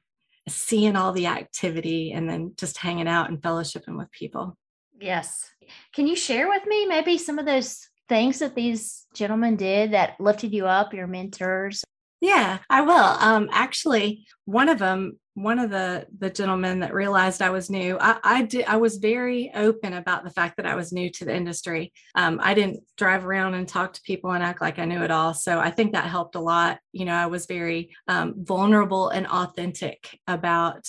seeing 0.48 0.96
all 0.96 1.12
the 1.12 1.26
activity 1.26 2.12
and 2.12 2.28
then 2.28 2.52
just 2.56 2.78
hanging 2.78 3.08
out 3.08 3.30
and 3.30 3.40
fellowshipping 3.40 3.96
with 3.96 4.10
people. 4.10 4.56
Yes. 5.00 5.50
Can 5.94 6.06
you 6.06 6.16
share 6.16 6.48
with 6.48 6.66
me 6.66 6.86
maybe 6.86 7.18
some 7.18 7.38
of 7.38 7.46
those 7.46 7.88
things 8.08 8.38
that 8.40 8.54
these 8.54 9.06
gentlemen 9.14 9.56
did 9.56 9.92
that 9.92 10.20
lifted 10.20 10.52
you 10.52 10.66
up, 10.66 10.92
your 10.92 11.06
mentors? 11.06 11.82
Yeah, 12.20 12.58
I 12.70 12.82
will. 12.82 12.94
Um, 12.94 13.48
actually, 13.52 14.26
one 14.44 14.68
of 14.68 14.78
them, 14.78 15.18
one 15.34 15.58
of 15.58 15.70
the 15.70 16.06
the 16.18 16.30
gentlemen 16.30 16.80
that 16.80 16.94
realized 16.94 17.42
I 17.42 17.50
was 17.50 17.68
new, 17.68 17.98
I, 18.00 18.18
I 18.22 18.42
did. 18.42 18.66
I 18.66 18.76
was 18.76 18.96
very 18.96 19.50
open 19.54 19.92
about 19.92 20.24
the 20.24 20.30
fact 20.30 20.56
that 20.56 20.66
I 20.66 20.76
was 20.76 20.92
new 20.92 21.10
to 21.10 21.24
the 21.24 21.34
industry. 21.34 21.92
Um, 22.14 22.40
I 22.42 22.54
didn't 22.54 22.84
drive 22.96 23.26
around 23.26 23.54
and 23.54 23.66
talk 23.66 23.92
to 23.94 24.02
people 24.02 24.30
and 24.30 24.44
act 24.44 24.60
like 24.60 24.78
I 24.78 24.84
knew 24.84 25.02
it 25.02 25.10
all. 25.10 25.34
So 25.34 25.58
I 25.58 25.70
think 25.70 25.92
that 25.92 26.06
helped 26.06 26.36
a 26.36 26.40
lot. 26.40 26.78
You 26.92 27.04
know, 27.04 27.14
I 27.14 27.26
was 27.26 27.46
very 27.46 27.90
um, 28.06 28.34
vulnerable 28.38 29.08
and 29.08 29.26
authentic 29.26 30.18
about 30.28 30.88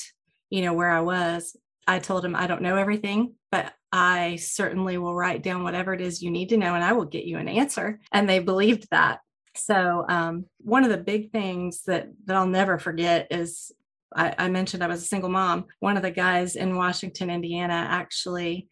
you 0.50 0.62
know 0.62 0.74
where 0.74 0.92
I 0.92 1.02
was. 1.02 1.56
I 1.88 2.00
told 2.00 2.24
him 2.24 2.36
I 2.36 2.48
don't 2.48 2.62
know 2.62 2.78
everything, 2.78 3.34
but 3.52 3.74
I 3.92 4.36
certainly 4.36 4.98
will 4.98 5.16
write 5.16 5.42
down 5.42 5.64
whatever 5.64 5.94
it 5.94 6.02
is 6.02 6.22
you 6.22 6.30
need 6.30 6.50
to 6.50 6.58
know 6.58 6.76
and 6.76 6.84
I 6.84 6.94
will 6.94 7.06
get 7.06 7.26
you 7.26 7.38
an 7.38 7.48
answer. 7.48 8.00
And 8.12 8.28
they 8.28 8.40
believed 8.40 8.88
that. 8.92 9.20
So 9.56 10.04
um, 10.10 10.46
one 10.60 10.84
of 10.84 10.90
the 10.90 10.98
big 10.98 11.32
things 11.32 11.84
that 11.84 12.10
that 12.26 12.36
I'll 12.36 12.48
never 12.48 12.78
forget 12.78 13.28
is 13.32 13.72
I, 14.16 14.34
I 14.38 14.50
mentioned 14.50 14.84
I 14.84 14.88
was 14.88 15.04
a 15.04 15.08
single 15.08 15.30
mom. 15.30 15.66
One 15.80 15.98
of 15.98 16.04
the 16.04 16.12
guys 16.12 16.56
in 16.56 16.76
Washington, 16.76 17.30
Indiana, 17.30 17.88
actually 17.90 18.70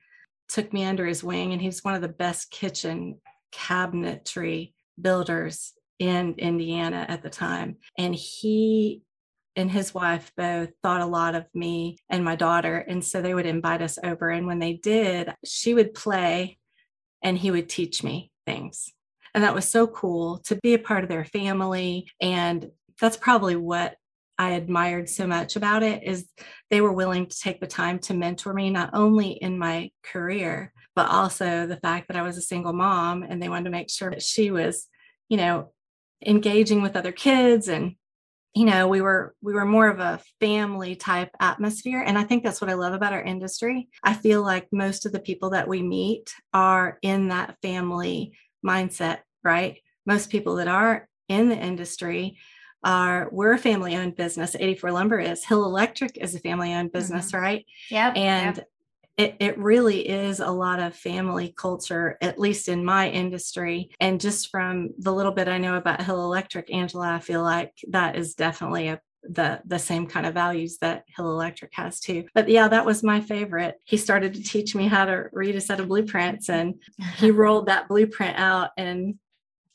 took 0.49 0.73
me 0.73 0.83
under 0.83 1.05
his 1.05 1.23
wing, 1.23 1.53
and 1.53 1.61
he's 1.61 1.83
one 1.83 1.95
of 1.95 2.01
the 2.01 2.07
best 2.07 2.51
kitchen 2.51 3.19
cabinetry 3.53 4.73
builders 4.99 5.73
in 5.99 6.35
Indiana 6.37 7.05
at 7.07 7.23
the 7.23 7.29
time. 7.29 7.77
And 7.97 8.13
he 8.13 9.01
and 9.55 9.69
his 9.69 9.93
wife 9.93 10.31
both 10.35 10.69
thought 10.81 11.01
a 11.01 11.05
lot 11.05 11.35
of 11.35 11.45
me 11.53 11.97
and 12.09 12.25
my 12.25 12.35
daughter. 12.35 12.77
And 12.77 13.03
so 13.03 13.21
they 13.21 13.33
would 13.33 13.45
invite 13.45 13.81
us 13.81 13.99
over. 14.03 14.29
And 14.29 14.47
when 14.47 14.59
they 14.59 14.73
did, 14.73 15.33
she 15.45 15.73
would 15.73 15.93
play 15.93 16.57
and 17.23 17.37
he 17.37 17.51
would 17.51 17.69
teach 17.69 18.03
me 18.03 18.31
things. 18.45 18.91
And 19.35 19.43
that 19.43 19.55
was 19.55 19.67
so 19.67 19.87
cool 19.87 20.39
to 20.45 20.55
be 20.55 20.73
a 20.73 20.79
part 20.79 21.03
of 21.03 21.09
their 21.09 21.25
family. 21.25 22.07
And 22.19 22.71
that's 22.99 23.17
probably 23.17 23.55
what 23.55 23.95
I 24.37 24.51
admired 24.51 25.09
so 25.09 25.27
much 25.27 25.55
about 25.55 25.83
it 25.83 26.03
is 26.03 26.27
they 26.69 26.81
were 26.81 26.93
willing 26.93 27.27
to 27.27 27.39
take 27.39 27.59
the 27.59 27.67
time 27.67 27.99
to 27.99 28.13
mentor 28.13 28.53
me, 28.53 28.69
not 28.69 28.91
only 28.93 29.31
in 29.31 29.57
my 29.57 29.91
career, 30.03 30.73
but 30.95 31.09
also 31.09 31.67
the 31.67 31.77
fact 31.77 32.07
that 32.07 32.17
I 32.17 32.23
was 32.23 32.37
a 32.37 32.41
single 32.41 32.73
mom 32.73 33.23
and 33.23 33.41
they 33.41 33.49
wanted 33.49 33.65
to 33.65 33.69
make 33.71 33.89
sure 33.89 34.09
that 34.09 34.23
she 34.23 34.51
was, 34.51 34.87
you 35.29 35.37
know, 35.37 35.71
engaging 36.25 36.81
with 36.81 36.95
other 36.95 37.11
kids 37.11 37.67
and 37.67 37.95
you 38.55 38.65
know 38.65 38.87
we 38.87 39.01
were 39.01 39.35
we 39.41 39.51
were 39.51 39.65
more 39.65 39.89
of 39.89 39.99
a 39.99 40.21
family 40.39 40.95
type 40.95 41.31
atmosphere. 41.39 42.03
And 42.05 42.17
i 42.17 42.23
think 42.23 42.43
that's 42.43 42.61
what 42.61 42.69
i 42.69 42.75
love 42.75 42.93
about 42.93 43.11
our 43.11 43.21
industry. 43.21 43.89
I 44.03 44.13
feel 44.13 44.41
like 44.41 44.67
most 44.71 45.05
of 45.05 45.11
the 45.11 45.19
people 45.19 45.49
that 45.49 45.67
we 45.67 45.81
meet 45.81 46.33
are 46.53 46.97
in 47.01 47.29
that 47.29 47.57
family 47.61 48.37
mindset 48.65 49.19
right? 49.43 49.79
Most 50.05 50.29
people 50.29 50.55
that 50.55 50.67
are 50.67 51.07
in 51.29 51.49
the 51.49 51.57
industry 51.57 52.37
are 52.83 53.29
we're 53.31 53.53
a 53.53 53.57
family 53.57 53.95
owned 53.95 54.15
business 54.15 54.55
84 54.55 54.91
lumber 54.91 55.19
is 55.19 55.43
hill 55.43 55.65
electric 55.65 56.17
is 56.17 56.35
a 56.35 56.39
family 56.39 56.73
owned 56.73 56.91
business 56.91 57.27
mm-hmm. 57.27 57.43
right 57.43 57.65
yeah 57.89 58.11
and 58.15 58.57
yep 58.57 58.67
it, 59.17 59.35
it 59.39 59.57
really 59.59 60.07
is 60.07 60.39
a 60.39 60.49
lot 60.49 60.79
of 60.79 60.95
family 60.95 61.53
culture, 61.55 62.17
at 62.21 62.39
least 62.39 62.67
in 62.67 62.83
my 62.83 63.09
industry. 63.09 63.91
And 63.99 64.19
just 64.19 64.49
from 64.49 64.89
the 64.97 65.13
little 65.13 65.31
bit 65.31 65.47
I 65.47 65.59
know 65.59 65.75
about 65.75 66.01
Hill 66.01 66.23
Electric, 66.23 66.73
Angela, 66.73 67.13
I 67.13 67.19
feel 67.19 67.43
like 67.43 67.73
that 67.89 68.15
is 68.15 68.33
definitely 68.33 68.87
a 68.87 68.99
the 69.25 69.61
the 69.65 69.79
same 69.79 70.05
kind 70.05 70.25
of 70.25 70.33
values 70.33 70.79
that 70.79 71.05
Hill 71.15 71.31
Electric 71.31 71.73
has 71.75 71.99
too. 71.99 72.25
But 72.33 72.49
yeah, 72.49 72.67
that 72.67 72.85
was 72.85 73.03
my 73.03 73.21
favorite. 73.21 73.75
He 73.85 73.97
started 73.97 74.33
to 74.33 74.43
teach 74.43 74.75
me 74.75 74.87
how 74.87 75.05
to 75.05 75.25
read 75.31 75.55
a 75.55 75.61
set 75.61 75.79
of 75.79 75.87
blueprints 75.87 76.49
and 76.49 76.75
he 77.15 77.31
rolled 77.31 77.67
that 77.67 77.87
blueprint 77.87 78.37
out 78.37 78.71
and 78.77 79.15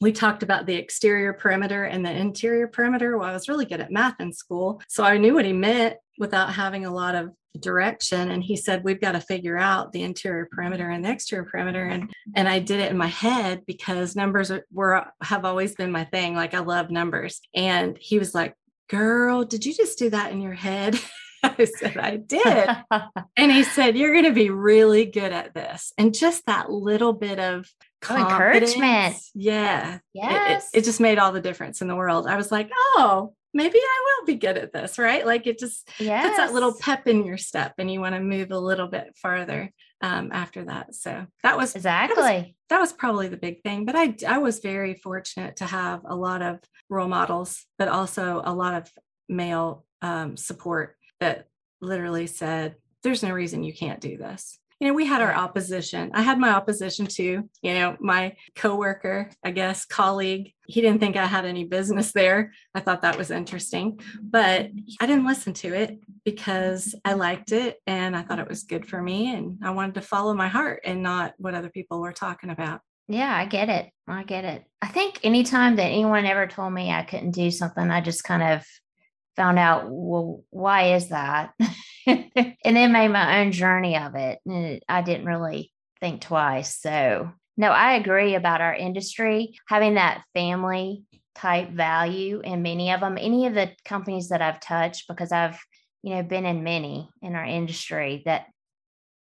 we 0.00 0.12
talked 0.12 0.42
about 0.42 0.66
the 0.66 0.76
exterior 0.76 1.32
perimeter 1.32 1.84
and 1.84 2.04
the 2.04 2.12
interior 2.12 2.68
perimeter. 2.68 3.18
Well, 3.18 3.28
I 3.28 3.32
was 3.32 3.48
really 3.48 3.64
good 3.64 3.80
at 3.80 3.90
math 3.90 4.20
in 4.20 4.32
school. 4.32 4.80
So 4.88 5.04
I 5.04 5.18
knew 5.18 5.34
what 5.34 5.44
he 5.44 5.52
meant 5.52 5.96
without 6.18 6.52
having 6.54 6.84
a 6.84 6.92
lot 6.92 7.14
of 7.14 7.30
direction 7.60 8.30
and 8.30 8.44
he 8.44 8.54
said 8.56 8.84
we've 8.84 9.00
got 9.00 9.12
to 9.12 9.20
figure 9.20 9.58
out 9.58 9.90
the 9.90 10.02
interior 10.02 10.48
perimeter 10.52 10.90
and 10.90 11.04
the 11.04 11.10
exterior 11.10 11.44
perimeter 11.44 11.84
and 11.84 12.12
and 12.36 12.48
I 12.48 12.60
did 12.60 12.78
it 12.78 12.90
in 12.90 12.96
my 12.96 13.08
head 13.08 13.62
because 13.66 14.14
numbers 14.14 14.52
were 14.70 15.06
have 15.22 15.44
always 15.44 15.74
been 15.74 15.90
my 15.90 16.04
thing 16.04 16.34
like 16.34 16.54
I 16.54 16.60
love 16.60 16.90
numbers 16.90 17.40
and 17.54 17.98
he 18.00 18.18
was 18.18 18.32
like 18.34 18.54
girl 18.88 19.44
did 19.44 19.66
you 19.66 19.74
just 19.74 19.98
do 19.98 20.10
that 20.10 20.30
in 20.30 20.40
your 20.40 20.54
head 20.54 21.00
I 21.42 21.64
said, 21.64 21.96
I 21.96 22.16
did. 22.16 22.68
and 23.36 23.52
he 23.52 23.62
said, 23.62 23.96
You're 23.96 24.12
going 24.12 24.24
to 24.24 24.32
be 24.32 24.50
really 24.50 25.04
good 25.04 25.32
at 25.32 25.54
this. 25.54 25.92
And 25.96 26.12
just 26.12 26.46
that 26.46 26.70
little 26.70 27.12
bit 27.12 27.38
of 27.38 27.68
encouragement. 28.10 29.16
Yeah. 29.34 29.98
Yes. 30.12 30.70
It, 30.72 30.76
it, 30.76 30.80
it, 30.80 30.84
just 30.84 31.00
made 31.00 31.18
all 31.18 31.32
the 31.32 31.40
difference 31.40 31.80
in 31.82 31.88
the 31.88 31.96
world. 31.96 32.26
I 32.26 32.36
was 32.36 32.52
like, 32.52 32.70
Oh, 32.74 33.34
maybe 33.54 33.78
I 33.78 34.04
will 34.04 34.26
be 34.26 34.36
good 34.36 34.56
at 34.56 34.72
this, 34.72 34.98
right? 34.98 35.26
Like 35.26 35.46
it 35.46 35.58
just 35.58 35.88
yes. 35.98 36.24
puts 36.24 36.36
that 36.36 36.52
little 36.52 36.74
pep 36.78 37.06
in 37.06 37.24
your 37.24 37.38
step 37.38 37.74
and 37.78 37.90
you 37.90 38.00
want 38.00 38.14
to 38.14 38.20
move 38.20 38.50
a 38.50 38.58
little 38.58 38.88
bit 38.88 39.16
farther 39.16 39.72
um, 40.00 40.30
after 40.32 40.64
that. 40.64 40.94
So 40.94 41.26
that 41.42 41.56
was 41.56 41.74
exactly 41.74 42.22
that 42.22 42.36
was, 42.36 42.52
that 42.70 42.80
was, 42.80 42.92
probably 42.92 43.28
the 43.28 43.36
big 43.36 43.62
thing. 43.62 43.84
But 43.84 43.96
I 43.96 44.14
I 44.26 44.38
was 44.38 44.60
very 44.60 44.94
fortunate 44.94 45.56
to 45.56 45.66
have 45.66 46.02
a 46.04 46.14
lot 46.14 46.42
of 46.42 46.60
role 46.88 47.08
models, 47.08 47.64
but 47.78 47.88
also 47.88 48.42
a 48.44 48.54
lot 48.54 48.74
of 48.74 48.90
male 49.28 49.84
um, 50.02 50.36
support 50.36 50.96
that 51.20 51.48
literally 51.80 52.26
said, 52.26 52.76
"There's 53.02 53.22
no 53.22 53.32
reason 53.32 53.64
you 53.64 53.72
can't 53.72 54.00
do 54.00 54.16
this." 54.16 54.58
You 54.80 54.86
know, 54.86 54.94
we 54.94 55.06
had 55.06 55.20
our 55.20 55.34
opposition. 55.34 56.10
I 56.14 56.22
had 56.22 56.38
my 56.38 56.50
opposition 56.50 57.06
too. 57.06 57.48
You 57.62 57.74
know, 57.74 57.96
my 57.98 58.36
coworker, 58.54 59.30
I 59.44 59.50
guess, 59.50 59.84
colleague, 59.84 60.52
he 60.66 60.80
didn't 60.80 61.00
think 61.00 61.16
I 61.16 61.26
had 61.26 61.44
any 61.44 61.64
business 61.64 62.12
there. 62.12 62.52
I 62.74 62.80
thought 62.80 63.02
that 63.02 63.18
was 63.18 63.30
interesting, 63.30 63.98
but 64.22 64.70
I 65.00 65.06
didn't 65.06 65.26
listen 65.26 65.52
to 65.54 65.74
it 65.74 65.98
because 66.24 66.94
I 67.04 67.14
liked 67.14 67.52
it 67.52 67.78
and 67.86 68.16
I 68.16 68.22
thought 68.22 68.38
it 68.38 68.48
was 68.48 68.64
good 68.64 68.86
for 68.86 69.02
me. 69.02 69.34
And 69.34 69.58
I 69.64 69.70
wanted 69.70 69.94
to 69.94 70.00
follow 70.02 70.34
my 70.34 70.48
heart 70.48 70.82
and 70.84 71.02
not 71.02 71.34
what 71.38 71.54
other 71.54 71.70
people 71.70 72.00
were 72.00 72.12
talking 72.12 72.50
about. 72.50 72.80
Yeah, 73.08 73.34
I 73.34 73.46
get 73.46 73.70
it. 73.70 73.90
I 74.06 74.22
get 74.22 74.44
it. 74.44 74.64
I 74.82 74.88
think 74.88 75.20
anytime 75.24 75.76
that 75.76 75.84
anyone 75.84 76.26
ever 76.26 76.46
told 76.46 76.72
me 76.72 76.92
I 76.92 77.02
couldn't 77.02 77.32
do 77.32 77.50
something, 77.50 77.90
I 77.90 78.00
just 78.00 78.22
kind 78.22 78.42
of 78.42 78.64
found 79.34 79.58
out, 79.58 79.86
well, 79.88 80.44
why 80.50 80.94
is 80.94 81.08
that? 81.08 81.54
and 82.64 82.76
then 82.76 82.92
made 82.92 83.08
my 83.08 83.40
own 83.40 83.52
journey 83.52 83.96
of 83.96 84.14
it. 84.14 84.38
And 84.46 84.80
I 84.88 85.02
didn't 85.02 85.26
really 85.26 85.72
think 86.00 86.22
twice. 86.22 86.80
So, 86.80 87.30
no, 87.56 87.70
I 87.70 87.94
agree 87.94 88.34
about 88.34 88.60
our 88.60 88.74
industry 88.74 89.58
having 89.68 89.94
that 89.94 90.22
family 90.34 91.04
type 91.34 91.70
value 91.70 92.40
in 92.40 92.62
many 92.62 92.92
of 92.92 93.00
them. 93.00 93.18
Any 93.18 93.46
of 93.46 93.54
the 93.54 93.70
companies 93.84 94.28
that 94.28 94.42
I've 94.42 94.60
touched, 94.60 95.08
because 95.08 95.32
I've, 95.32 95.58
you 96.02 96.14
know, 96.14 96.22
been 96.22 96.46
in 96.46 96.62
many 96.62 97.08
in 97.22 97.34
our 97.34 97.44
industry 97.44 98.22
that 98.24 98.46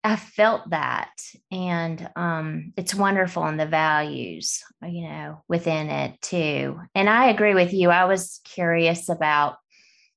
I 0.04 0.16
felt 0.16 0.72
that, 0.72 1.12
and 1.52 2.10
um, 2.16 2.74
it's 2.76 2.96
wonderful 2.96 3.46
in 3.46 3.58
the 3.58 3.68
values, 3.68 4.64
you 4.82 5.04
know, 5.04 5.44
within 5.48 5.90
it 5.92 6.20
too. 6.22 6.80
And 6.96 7.08
I 7.08 7.30
agree 7.30 7.54
with 7.54 7.72
you. 7.72 7.90
I 7.90 8.06
was 8.06 8.40
curious 8.44 9.10
about 9.10 9.58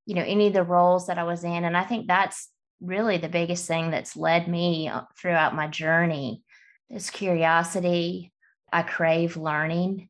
you 0.06 0.14
know 0.14 0.23
any 0.23 0.49
of 0.49 0.52
the 0.52 0.62
roles 0.62 1.06
that 1.06 1.18
i 1.18 1.25
was 1.25 1.44
in 1.44 1.64
and 1.64 1.76
i 1.76 1.84
think 1.84 2.06
that's 2.06 2.49
really 2.80 3.16
the 3.16 3.28
biggest 3.28 3.66
thing 3.66 3.90
that's 3.90 4.16
led 4.16 4.49
me 4.49 4.88
uh, 4.88 5.02
throughout 5.18 5.54
my 5.54 5.66
journey 5.66 6.42
is 6.90 7.08
curiosity. 7.08 8.30
I 8.70 8.82
crave 8.82 9.37
learning. 9.37 10.08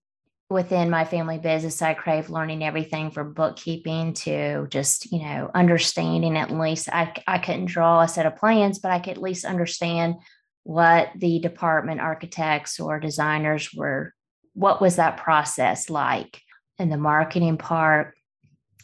Within 0.50 0.90
my 0.90 1.04
family 1.04 1.38
business 1.38 1.80
i 1.80 1.94
crave 1.94 2.28
learning 2.28 2.62
everything 2.62 3.10
from 3.10 3.32
bookkeeping 3.32 4.12
to 4.12 4.66
just 4.68 5.10
you 5.10 5.20
know 5.20 5.50
understanding 5.54 6.36
at 6.36 6.50
least 6.50 6.88
i, 6.92 7.12
I 7.26 7.38
couldn't 7.38 7.64
draw 7.64 8.02
a 8.02 8.08
set 8.08 8.26
of 8.26 8.36
plans 8.36 8.78
but 8.78 8.90
i 8.90 9.00
could 9.00 9.12
at 9.12 9.22
least 9.22 9.46
understand 9.46 10.16
what 10.62 11.08
the 11.16 11.40
department 11.40 12.00
architects 12.00 12.78
or 12.78 13.00
designers 13.00 13.72
were 13.74 14.12
what 14.54 14.80
was 14.80 14.96
that 14.96 15.18
process 15.18 15.90
like? 15.90 16.40
In 16.78 16.88
the 16.88 16.96
marketing 16.96 17.58
part 17.58 18.14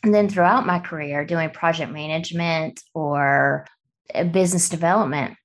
and 0.02 0.14
then 0.14 0.28
throughout 0.28 0.66
my 0.66 0.78
career, 0.78 1.24
doing 1.24 1.50
project 1.50 1.92
management 1.92 2.82
or 2.94 3.66
uh, 4.14 4.24
business 4.24 4.68
development, 4.68 5.36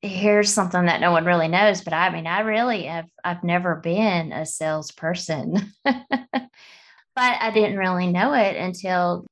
here's 0.00 0.52
something 0.52 0.84
that 0.86 1.00
no 1.00 1.10
one 1.10 1.24
really 1.24 1.48
knows, 1.48 1.80
but 1.80 1.92
I 1.92 2.10
mean, 2.10 2.26
I 2.26 2.40
really 2.40 2.84
have, 2.84 3.06
I've 3.24 3.42
never 3.42 3.76
been 3.76 4.32
a 4.32 4.46
salesperson, 4.46 5.72
but 5.84 5.94
I 7.16 7.50
didn't 7.52 7.78
really 7.78 8.12
know 8.12 8.34
it 8.34 8.56
until 8.56 9.26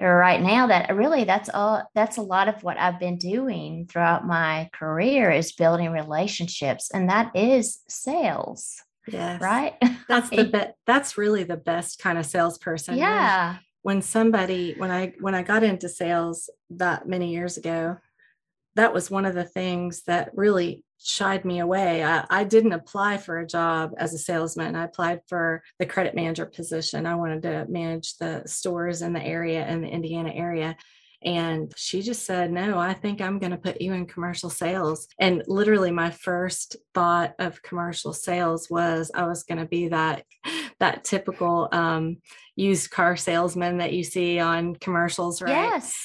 right 0.00 0.40
now 0.40 0.66
that 0.66 0.94
really 0.94 1.22
that's 1.22 1.48
all 1.48 1.88
that's 1.94 2.16
a 2.16 2.22
lot 2.22 2.48
of 2.48 2.64
what 2.64 2.76
I've 2.78 2.98
been 2.98 3.16
doing 3.16 3.86
throughout 3.88 4.26
my 4.26 4.68
career 4.72 5.30
is 5.30 5.52
building 5.52 5.92
relationships 5.92 6.90
and 6.92 7.08
that 7.10 7.30
is 7.36 7.80
sales. 7.88 8.82
Yes. 9.06 9.40
Right. 9.40 9.74
That's 10.08 10.30
the 10.30 10.44
best 10.44 10.70
that's 10.86 11.18
really 11.18 11.44
the 11.44 11.58
best 11.58 11.98
kind 11.98 12.16
of 12.16 12.24
salesperson. 12.24 12.96
Yeah 12.96 13.58
when 13.84 14.02
somebody 14.02 14.74
when 14.76 14.90
i 14.90 15.12
when 15.20 15.34
i 15.34 15.42
got 15.42 15.62
into 15.62 15.88
sales 15.88 16.50
that 16.70 17.08
many 17.08 17.32
years 17.32 17.56
ago 17.56 17.96
that 18.76 18.92
was 18.92 19.10
one 19.10 19.24
of 19.24 19.34
the 19.34 19.44
things 19.44 20.02
that 20.06 20.30
really 20.34 20.84
shied 20.98 21.44
me 21.44 21.60
away. 21.60 22.02
I, 22.02 22.24
I, 22.30 22.44
didn't 22.44 22.72
apply 22.72 23.18
for 23.18 23.38
a 23.38 23.46
job 23.46 23.92
as 23.98 24.14
a 24.14 24.18
salesman. 24.18 24.74
I 24.74 24.84
applied 24.84 25.20
for 25.28 25.62
the 25.78 25.84
credit 25.84 26.14
manager 26.14 26.46
position. 26.46 27.04
I 27.04 27.14
wanted 27.14 27.42
to 27.42 27.66
manage 27.68 28.16
the 28.16 28.42
stores 28.46 29.02
in 29.02 29.12
the 29.12 29.22
area 29.22 29.68
in 29.68 29.82
the 29.82 29.88
indiana 29.88 30.32
area. 30.34 30.76
And 31.22 31.72
she 31.76 32.02
just 32.02 32.26
said, 32.26 32.52
No, 32.52 32.78
I 32.78 32.92
think 32.94 33.20
I'm 33.20 33.38
going 33.38 33.52
to 33.52 33.58
put 33.58 33.80
you 33.80 33.92
in 33.92 34.06
commercial 34.06 34.50
sales. 34.50 35.08
And 35.18 35.42
literally, 35.46 35.90
my 35.90 36.10
first 36.10 36.76
thought 36.94 37.34
of 37.38 37.62
commercial 37.62 38.12
sales 38.12 38.68
was 38.70 39.10
I 39.14 39.26
was 39.26 39.42
going 39.44 39.58
to 39.58 39.66
be 39.66 39.88
that, 39.88 40.24
that 40.80 41.04
typical 41.04 41.68
um, 41.72 42.18
used 42.56 42.90
car 42.90 43.16
salesman 43.16 43.78
that 43.78 43.92
you 43.92 44.04
see 44.04 44.38
on 44.38 44.76
commercials, 44.76 45.42
right? 45.42 45.50
Yes. 45.50 45.96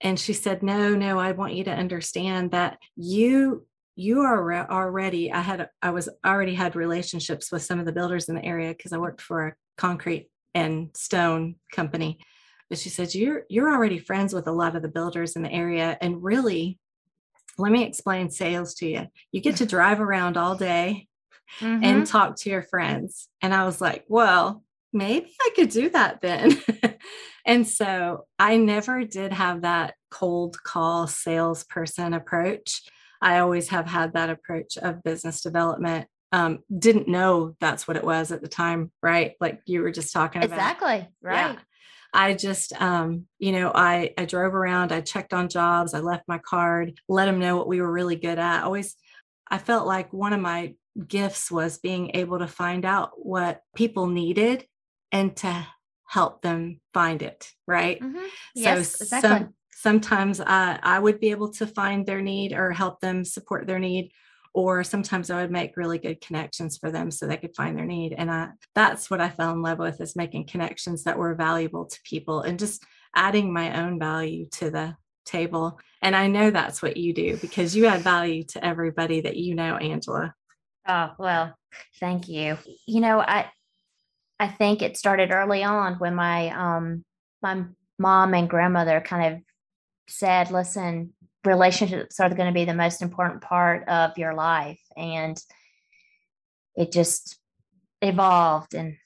And 0.00 0.18
she 0.18 0.32
said, 0.32 0.62
No, 0.62 0.94
no, 0.94 1.18
I 1.18 1.32
want 1.32 1.54
you 1.54 1.64
to 1.64 1.72
understand 1.72 2.52
that 2.52 2.78
you 2.96 3.66
you 3.98 4.20
are 4.20 4.70
already 4.70 5.32
i 5.32 5.40
had 5.40 5.68
i 5.82 5.90
was 5.90 6.08
already 6.24 6.54
had 6.54 6.76
relationships 6.76 7.50
with 7.50 7.64
some 7.64 7.80
of 7.80 7.84
the 7.84 7.92
builders 7.92 8.28
in 8.28 8.36
the 8.36 8.44
area 8.44 8.68
because 8.68 8.92
i 8.92 8.96
worked 8.96 9.20
for 9.20 9.48
a 9.48 9.54
concrete 9.76 10.30
and 10.54 10.88
stone 10.96 11.56
company 11.72 12.16
but 12.70 12.78
she 12.78 12.90
said 12.90 13.12
you're 13.12 13.42
you're 13.48 13.74
already 13.74 13.98
friends 13.98 14.32
with 14.32 14.46
a 14.46 14.52
lot 14.52 14.76
of 14.76 14.82
the 14.82 14.88
builders 14.88 15.34
in 15.34 15.42
the 15.42 15.52
area 15.52 15.98
and 16.00 16.22
really 16.22 16.78
let 17.58 17.72
me 17.72 17.84
explain 17.84 18.30
sales 18.30 18.72
to 18.74 18.86
you 18.86 19.04
you 19.32 19.40
get 19.40 19.56
to 19.56 19.66
drive 19.66 20.00
around 20.00 20.36
all 20.36 20.54
day 20.54 21.08
mm-hmm. 21.60 21.84
and 21.84 22.06
talk 22.06 22.36
to 22.36 22.50
your 22.50 22.62
friends 22.62 23.28
and 23.42 23.54
i 23.54 23.64
was 23.64 23.80
like 23.80 24.04
well 24.08 24.62
maybe 24.92 25.30
i 25.40 25.50
could 25.54 25.70
do 25.70 25.88
that 25.90 26.20
then 26.20 26.60
and 27.46 27.66
so 27.66 28.24
i 28.38 28.56
never 28.56 29.04
did 29.04 29.32
have 29.32 29.62
that 29.62 29.94
cold 30.10 30.56
call 30.62 31.06
salesperson 31.06 32.14
approach 32.14 32.82
i 33.20 33.38
always 33.38 33.68
have 33.68 33.86
had 33.86 34.14
that 34.14 34.30
approach 34.30 34.76
of 34.78 35.02
business 35.02 35.42
development 35.42 36.06
um, 36.32 36.58
didn't 36.76 37.08
know 37.08 37.54
that's 37.60 37.88
what 37.88 37.96
it 37.96 38.04
was 38.04 38.32
at 38.32 38.42
the 38.42 38.48
time, 38.48 38.92
right? 39.02 39.32
Like 39.40 39.60
you 39.64 39.82
were 39.82 39.90
just 39.90 40.12
talking 40.12 40.42
about. 40.42 40.56
Exactly. 40.56 41.08
Right. 41.22 41.54
Yeah. 41.54 41.58
I 42.12 42.34
just, 42.34 42.72
um, 42.80 43.26
you 43.38 43.52
know, 43.52 43.70
I, 43.74 44.14
I 44.16 44.24
drove 44.24 44.54
around, 44.54 44.92
I 44.92 45.02
checked 45.02 45.34
on 45.34 45.48
jobs, 45.48 45.92
I 45.92 46.00
left 46.00 46.24
my 46.26 46.38
card, 46.38 46.98
let 47.08 47.26
them 47.26 47.38
know 47.38 47.56
what 47.56 47.68
we 47.68 47.80
were 47.80 47.92
really 47.92 48.16
good 48.16 48.38
at. 48.38 48.64
Always, 48.64 48.96
I 49.50 49.58
felt 49.58 49.86
like 49.86 50.12
one 50.12 50.32
of 50.32 50.40
my 50.40 50.74
gifts 51.06 51.50
was 51.50 51.78
being 51.78 52.10
able 52.14 52.38
to 52.38 52.48
find 52.48 52.84
out 52.84 53.12
what 53.16 53.62
people 53.74 54.06
needed 54.06 54.66
and 55.12 55.36
to 55.36 55.66
help 56.06 56.42
them 56.42 56.80
find 56.92 57.22
it. 57.22 57.50
Right. 57.66 58.00
Mm-hmm. 58.00 58.26
Yes, 58.54 58.98
so 58.98 59.04
exactly. 59.04 59.28
some, 59.30 59.54
sometimes 59.72 60.40
I, 60.40 60.78
I 60.82 60.98
would 60.98 61.20
be 61.20 61.30
able 61.30 61.52
to 61.54 61.66
find 61.66 62.04
their 62.04 62.22
need 62.22 62.52
or 62.52 62.72
help 62.72 63.00
them 63.00 63.24
support 63.24 63.66
their 63.66 63.78
need 63.78 64.10
or 64.54 64.82
sometimes 64.82 65.30
I 65.30 65.42
would 65.42 65.50
make 65.50 65.76
really 65.76 65.98
good 65.98 66.20
connections 66.20 66.78
for 66.78 66.90
them 66.90 67.10
so 67.10 67.26
they 67.26 67.36
could 67.36 67.54
find 67.54 67.78
their 67.78 67.86
need. 67.86 68.12
And 68.12 68.30
I, 68.30 68.48
that's 68.74 69.10
what 69.10 69.20
I 69.20 69.28
fell 69.28 69.52
in 69.52 69.62
love 69.62 69.78
with 69.78 70.00
is 70.00 70.16
making 70.16 70.46
connections 70.46 71.04
that 71.04 71.18
were 71.18 71.34
valuable 71.34 71.84
to 71.84 72.00
people 72.02 72.40
and 72.40 72.58
just 72.58 72.82
adding 73.14 73.52
my 73.52 73.80
own 73.80 73.98
value 73.98 74.46
to 74.52 74.70
the 74.70 74.96
table. 75.24 75.78
And 76.02 76.16
I 76.16 76.26
know 76.26 76.50
that's 76.50 76.82
what 76.82 76.96
you 76.96 77.12
do 77.12 77.36
because 77.36 77.76
you 77.76 77.86
add 77.86 78.00
value 78.00 78.42
to 78.44 78.64
everybody 78.64 79.20
that 79.20 79.36
you 79.36 79.54
know, 79.54 79.76
Angela. 79.76 80.34
Oh, 80.88 81.12
well, 81.18 81.54
thank 82.00 82.28
you. 82.28 82.56
You 82.86 83.00
know, 83.00 83.20
I 83.20 83.50
I 84.40 84.48
think 84.48 84.82
it 84.82 84.96
started 84.96 85.30
early 85.30 85.62
on 85.62 85.94
when 85.94 86.14
my 86.14 86.48
um 86.50 87.04
my 87.42 87.64
mom 87.98 88.34
and 88.34 88.48
grandmother 88.48 89.00
kind 89.00 89.34
of 89.34 89.42
said, 90.08 90.50
listen, 90.50 91.12
relationships 91.44 92.20
are 92.20 92.28
going 92.30 92.46
to 92.48 92.58
be 92.58 92.64
the 92.64 92.74
most 92.74 93.02
important 93.02 93.42
part 93.42 93.88
of 93.88 94.16
your 94.18 94.34
life 94.34 94.80
and 94.96 95.40
it 96.76 96.92
just 96.92 97.38
evolved 98.02 98.74
and 98.74 98.96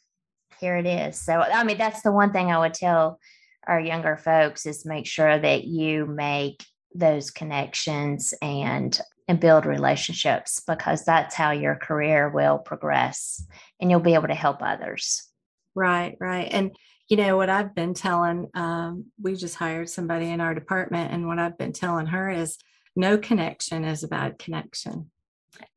here 0.61 0.77
it 0.77 0.87
is 0.87 1.19
so 1.19 1.41
i 1.41 1.65
mean 1.65 1.79
that's 1.79 2.03
the 2.03 2.13
one 2.13 2.33
thing 2.33 2.51
i 2.51 2.59
would 2.59 2.75
tell 2.75 3.19
our 3.67 3.81
younger 3.81 4.17
folks 4.17 4.67
is 4.67 4.85
make 4.85 5.07
sure 5.07 5.39
that 5.39 5.65
you 5.65 6.07
make 6.07 6.65
those 6.95 7.31
connections 7.31 8.35
and 8.43 9.01
and 9.33 9.41
build 9.41 9.67
relationships 9.67 10.63
because 10.67 11.05
that's 11.05 11.35
how 11.35 11.51
your 11.51 11.75
career 11.75 12.29
will 12.29 12.59
progress 12.59 13.45
and 13.81 13.91
you'll 13.91 14.01
be 14.01 14.15
able 14.15 14.29
to 14.29 14.35
help 14.35 14.59
others 14.61 15.29
right 15.75 16.17
right 16.21 16.49
and 16.53 16.77
you 17.13 17.19
know 17.19 17.37
what 17.37 17.51
I've 17.51 17.75
been 17.75 17.93
telling, 17.93 18.49
um, 18.55 19.05
we 19.21 19.35
just 19.35 19.57
hired 19.57 19.91
somebody 19.91 20.31
in 20.31 20.41
our 20.41 20.55
department, 20.55 21.13
and 21.13 21.27
what 21.27 21.39
I've 21.39 21.59
been 21.59 21.75
telling 21.75 22.07
her 22.07 22.31
is 22.31 22.57
no 22.97 23.19
connection 23.19 23.85
is 23.85 24.03
a 24.03 24.09
bad 24.09 24.39
connection. 24.39 25.11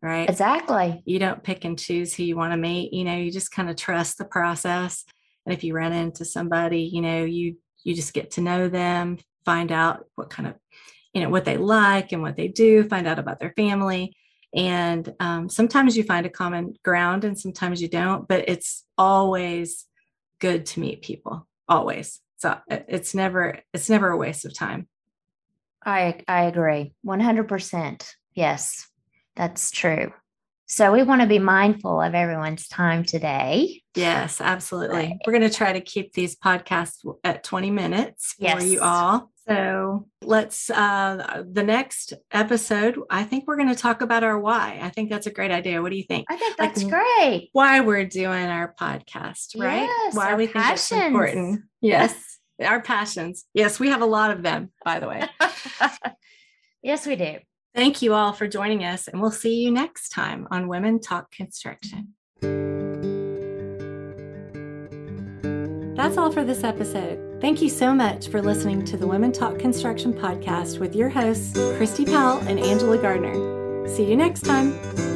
Right. 0.02 0.30
Exactly. 0.30 1.04
You 1.06 1.20
don't 1.20 1.44
pick 1.44 1.66
and 1.66 1.78
choose 1.78 2.14
who 2.14 2.24
you 2.24 2.38
want 2.38 2.54
to 2.54 2.58
meet. 2.58 2.94
You 2.94 3.04
know, 3.04 3.18
you 3.18 3.32
just 3.32 3.52
kind 3.52 3.70
of 3.70 3.76
trust 3.76 4.18
the 4.18 4.24
process. 4.24 5.04
And 5.46 5.54
if 5.54 5.66
you 5.66 5.74
run 5.74 5.92
into 5.92 6.24
somebody, 6.24 6.84
you 6.84 7.02
know, 7.02 7.26
you 7.26 7.58
you 7.84 7.94
just 7.94 8.14
get 8.14 8.32
to 8.32 8.42
know 8.42 8.70
them, 8.70 9.18
find 9.44 9.74
out 9.74 10.06
what 10.16 10.30
kind 10.30 10.48
of, 10.48 10.56
you 11.16 11.22
know, 11.22 11.30
what 11.30 11.46
they 11.46 11.56
like 11.56 12.12
and 12.12 12.22
what 12.22 12.36
they 12.36 12.50
do, 12.50 12.84
find 12.84 13.08
out 13.08 13.18
about 13.18 13.40
their 13.40 13.54
family. 13.56 14.14
And 14.54 15.14
um, 15.22 15.50
sometimes 15.50 15.96
you 15.96 16.04
find 16.04 16.26
a 16.26 16.30
common 16.30 16.76
ground 16.84 17.24
and 17.24 17.40
sometimes 17.40 17.82
you 17.82 17.88
don't, 17.88 18.28
but 18.28 18.50
it's 18.50 18.84
always 18.98 19.86
good 20.40 20.66
to 20.68 20.82
meet 20.82 21.02
people, 21.02 21.48
always. 21.70 22.20
So 22.38 22.58
it's 22.68 23.16
never, 23.16 23.60
it's 23.74 23.90
never 23.90 24.10
a 24.10 24.18
waste 24.18 24.44
of 24.44 24.54
time. 24.54 24.90
I, 25.86 26.22
I 26.28 26.44
agree 26.44 26.94
100%. 27.06 28.12
Yes, 28.34 28.90
that's 29.38 29.72
true. 29.72 30.12
So 30.68 30.92
we 30.92 31.04
want 31.04 31.22
to 31.22 31.28
be 31.28 31.38
mindful 31.38 32.02
of 32.02 32.16
everyone's 32.16 32.68
time 32.68 33.04
today. 33.04 33.84
Yes, 33.96 34.42
absolutely. 34.42 34.96
Right. 34.96 35.18
We're 35.26 35.34
going 35.34 35.50
to 35.50 35.56
try 35.56 35.74
to 35.74 35.82
keep 35.82 36.14
these 36.14 36.36
podcasts 36.36 37.06
at 37.24 37.44
20 37.44 37.70
minutes 37.70 38.34
for 38.34 38.46
yes. 38.46 38.66
you 38.66 38.82
all. 38.82 39.32
So 39.48 40.08
let's, 40.24 40.72
uh, 40.72 41.44
the 41.48 41.62
next 41.62 42.14
episode, 42.32 43.00
I 43.12 43.24
think 43.24 43.46
we're 43.46 43.58
going 43.58 43.70
to 43.70 43.76
talk 43.76 44.02
about 44.02 44.24
our 44.24 44.40
why. 44.40 44.80
I 44.82 44.90
think 44.90 45.12
that's 45.12 45.28
a 45.28 45.32
great 45.32 45.52
idea. 45.52 45.84
What 45.84 45.92
do 45.92 45.98
you 45.98 46.04
think? 46.04 46.26
I 46.30 46.36
think 46.36 46.58
that's 46.58 46.84
like, 46.84 46.92
great. 46.92 47.50
Why 47.52 47.82
we're 47.82 48.06
doing 48.06 48.48
our 48.48 48.74
podcast, 48.80 49.60
right? 49.60 49.84
Yes, 49.84 50.16
why 50.16 50.34
we 50.34 50.48
passions. 50.48 50.90
think 50.90 51.02
it's 51.02 51.08
important. 51.08 51.62
Yes. 51.82 52.12
yes. 52.12 52.32
Our 52.70 52.82
passions. 52.82 53.44
Yes, 53.54 53.82
we 53.82 53.90
have 53.90 54.02
a 54.02 54.06
lot 54.06 54.32
of 54.32 54.42
them, 54.42 54.72
by 54.86 55.02
the 55.02 55.10
way. 55.10 55.28
yes, 56.82 57.06
we 57.06 57.18
do. 57.18 57.40
Thank 57.76 58.02
you 58.02 58.14
all 58.14 58.32
for 58.32 58.48
joining 58.48 58.86
us, 58.86 59.10
and 59.10 59.22
we'll 59.22 59.32
see 59.32 59.62
you 59.62 59.70
next 59.70 60.10
time 60.10 60.48
on 60.50 60.70
Women 60.70 61.02
Talk 61.02 61.30
Construction. 61.32 62.14
That's 65.96 66.18
all 66.18 66.32
for 66.32 66.46
this 66.46 66.64
episode. 66.64 67.42
Thank 67.42 67.62
you 67.62 67.70
so 67.70 67.94
much 67.94 68.30
for 68.30 68.42
listening 68.42 68.86
to 68.86 68.96
the 68.96 69.06
Women 69.06 69.34
Talk 69.34 69.60
Construction 69.60 70.14
podcast 70.14 70.80
with 70.80 70.96
your 70.96 71.10
hosts, 71.10 71.52
Christi 71.76 72.06
Powell 72.06 72.40
and 72.48 72.60
Angela 72.60 72.98
Gardner. 72.98 73.88
See 73.90 74.06
you 74.10 74.16
next 74.16 74.42
time. 74.42 75.15